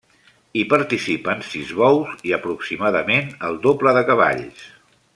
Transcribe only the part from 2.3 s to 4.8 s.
i aproximadament el doble de cavalls.